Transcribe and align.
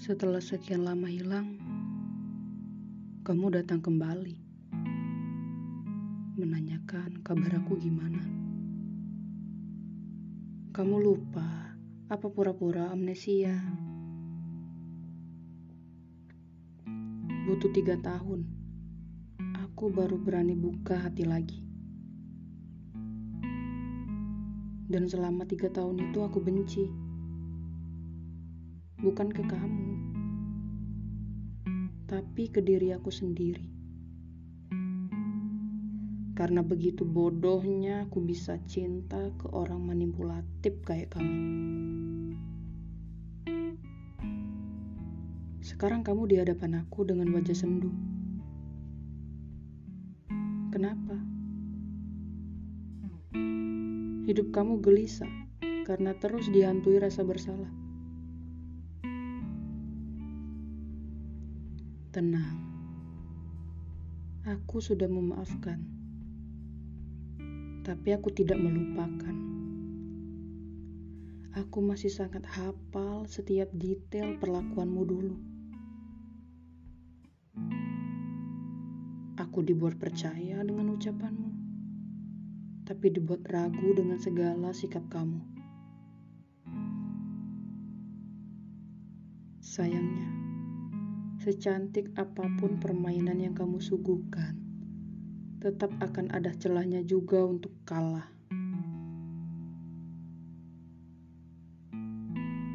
Setelah 0.00 0.40
sekian 0.40 0.88
lama 0.88 1.12
hilang, 1.12 1.60
kamu 3.20 3.52
datang 3.52 3.84
kembali. 3.84 4.32
Menanyakan 6.40 7.20
kabar 7.20 7.60
aku 7.60 7.76
gimana. 7.76 8.24
Kamu 10.72 10.96
lupa 11.04 11.76
apa 12.08 12.26
pura-pura 12.32 12.88
amnesia. 12.88 13.52
Butuh 17.44 17.68
tiga 17.76 18.00
tahun, 18.00 18.48
aku 19.68 19.92
baru 19.92 20.16
berani 20.16 20.56
buka 20.56 20.96
hati 20.96 21.28
lagi. 21.28 21.60
Dan 24.88 25.04
selama 25.12 25.44
tiga 25.44 25.68
tahun 25.68 26.08
itu 26.08 26.24
aku 26.24 26.40
benci 26.40 27.09
bukan 29.00 29.32
ke 29.32 29.40
kamu, 29.48 29.92
tapi 32.04 32.52
ke 32.52 32.60
diri 32.60 32.92
aku 32.92 33.08
sendiri. 33.08 33.64
Karena 36.36 36.64
begitu 36.64 37.04
bodohnya 37.04 38.08
aku 38.08 38.24
bisa 38.24 38.56
cinta 38.64 39.32
ke 39.36 39.48
orang 39.52 39.84
manipulatif 39.84 40.72
kayak 40.84 41.12
kamu. 41.16 41.36
Sekarang 45.60 46.00
kamu 46.00 46.28
di 46.28 46.36
hadapan 46.40 46.80
aku 46.80 47.04
dengan 47.04 47.32
wajah 47.36 47.56
sendu. 47.56 47.92
Kenapa? 50.72 51.16
Hidup 54.28 54.52
kamu 54.52 54.80
gelisah 54.80 55.28
karena 55.88 56.12
terus 56.20 56.48
dihantui 56.52 57.00
rasa 57.00 57.24
bersalah. 57.24 57.89
Tenang, 62.10 62.58
aku 64.42 64.82
sudah 64.82 65.06
memaafkan, 65.06 65.78
tapi 67.86 68.10
aku 68.10 68.34
tidak 68.34 68.58
melupakan. 68.58 69.30
Aku 71.54 71.78
masih 71.78 72.10
sangat 72.10 72.42
hafal 72.50 73.30
setiap 73.30 73.70
detail 73.70 74.34
perlakuanmu 74.42 75.02
dulu. 75.06 75.36
Aku 79.38 79.62
dibuat 79.62 79.94
percaya 79.94 80.66
dengan 80.66 80.98
ucapanmu, 80.98 81.50
tapi 82.90 83.14
dibuat 83.14 83.46
ragu 83.46 83.94
dengan 83.94 84.18
segala 84.18 84.74
sikap 84.74 85.06
kamu. 85.14 85.38
Sayangnya, 89.62 90.39
Secantik 91.40 92.12
apa 92.20 92.44
pun 92.60 92.76
permainan 92.76 93.40
yang 93.40 93.56
kamu 93.56 93.80
suguhkan, 93.80 94.60
tetap 95.64 95.88
akan 95.96 96.28
ada 96.36 96.52
celahnya 96.52 97.00
juga 97.00 97.40
untuk 97.40 97.72
kalah. 97.88 98.28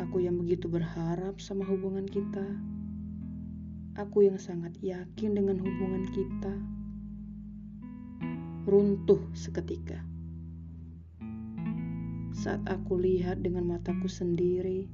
Aku 0.00 0.24
yang 0.24 0.40
begitu 0.40 0.72
berharap 0.72 1.36
sama 1.36 1.68
hubungan 1.68 2.08
kita. 2.08 2.48
Aku 4.00 4.24
yang 4.24 4.40
sangat 4.40 4.72
yakin 4.80 5.36
dengan 5.36 5.60
hubungan 5.60 6.08
kita. 6.16 6.56
Runtuh 8.64 9.20
seketika. 9.36 10.00
Saat 12.32 12.64
aku 12.64 12.96
lihat 13.04 13.44
dengan 13.44 13.68
mataku 13.68 14.08
sendiri, 14.08 14.88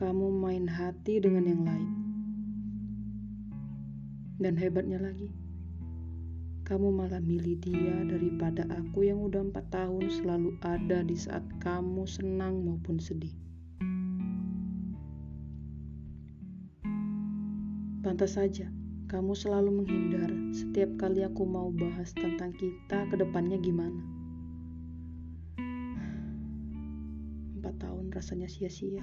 kamu 0.00 0.32
main 0.32 0.64
hati 0.64 1.20
dengan 1.20 1.44
yang 1.44 1.64
lain. 1.68 2.07
Dan 4.38 4.54
hebatnya 4.54 5.02
lagi, 5.02 5.34
kamu 6.62 6.94
malah 6.94 7.18
milih 7.18 7.58
dia 7.58 8.06
daripada 8.06 8.70
aku 8.70 9.02
yang 9.02 9.18
udah 9.18 9.42
empat 9.50 9.66
tahun 9.74 10.06
selalu 10.14 10.54
ada 10.62 11.02
di 11.02 11.18
saat 11.18 11.42
kamu 11.58 12.06
senang 12.06 12.62
maupun 12.62 13.02
sedih. 13.02 13.34
Pantas 17.98 18.38
saja, 18.38 18.70
kamu 19.10 19.34
selalu 19.34 19.82
menghindar 19.82 20.30
setiap 20.54 20.94
kali 21.02 21.26
aku 21.26 21.42
mau 21.42 21.74
bahas 21.74 22.14
tentang 22.14 22.54
kita 22.54 23.10
ke 23.10 23.18
depannya 23.18 23.58
gimana. 23.58 23.98
Empat 27.58 27.74
tahun 27.82 28.14
rasanya 28.14 28.46
sia-sia. 28.46 29.02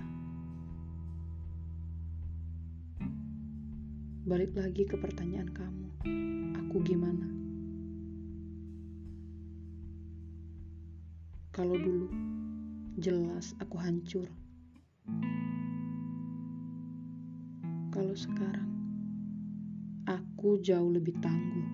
Balik 4.25 4.58
lagi 4.58 4.90
ke 4.90 4.97
pertanyaan 4.97 5.53
kamu. 5.53 5.86
Aku 6.58 6.81
gimana? 6.81 7.30
Kalau 11.53 11.78
dulu, 11.78 12.09
jelas 12.97 13.53
aku 13.62 13.78
hancur. 13.78 14.25
Kalau 17.94 18.18
sekarang, 18.18 18.66
aku 20.09 20.58
jauh 20.58 20.90
lebih 20.90 21.14
tangguh. 21.22 21.69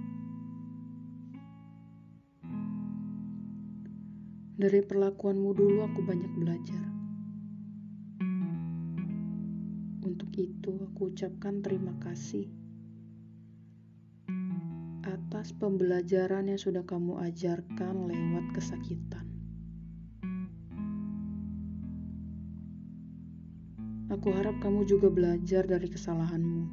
Dari 4.60 4.84
perlakuanmu 4.84 5.56
dulu 5.56 5.88
aku 5.88 6.04
banyak 6.04 6.36
belajar. 6.36 7.01
Untuk 10.12 10.36
itu, 10.36 10.76
aku 10.92 11.16
ucapkan 11.16 11.64
terima 11.64 11.96
kasih 12.04 12.52
atas 15.08 15.56
pembelajaran 15.56 16.52
yang 16.52 16.60
sudah 16.60 16.84
kamu 16.84 17.16
ajarkan 17.32 18.12
lewat 18.12 18.46
kesakitan. 18.52 19.24
Aku 24.12 24.36
harap 24.36 24.60
kamu 24.60 24.84
juga 24.84 25.08
belajar 25.08 25.64
dari 25.64 25.88
kesalahanmu. 25.88 26.64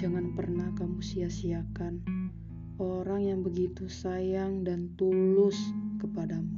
Jangan 0.00 0.32
pernah 0.32 0.72
kamu 0.80 1.04
sia-siakan 1.04 2.00
orang 2.80 3.20
yang 3.20 3.40
begitu 3.44 3.84
sayang 3.84 4.64
dan 4.64 4.96
tulus 4.96 5.60
kepadamu. 6.00 6.57